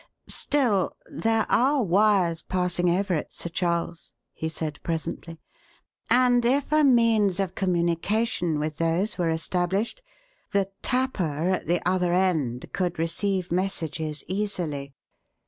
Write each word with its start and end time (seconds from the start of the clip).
"Still, 0.25 0.97
there 1.05 1.45
are 1.47 1.83
wires 1.83 2.41
passing 2.41 2.89
over 2.89 3.13
it, 3.13 3.31
Sir 3.35 3.49
Charles," 3.49 4.13
he 4.33 4.49
said 4.49 4.81
presently; 4.81 5.37
"and 6.09 6.43
if 6.43 6.71
a 6.71 6.83
means 6.83 7.39
of 7.39 7.53
communication 7.53 8.57
with 8.57 8.77
those 8.77 9.19
were 9.19 9.29
established, 9.29 10.01
the 10.53 10.71
'tapper' 10.81 11.51
at 11.51 11.67
the 11.67 11.87
other 11.87 12.15
end 12.15 12.65
could 12.73 12.97
receive 12.97 13.51
messages 13.51 14.23
easily. 14.27 14.95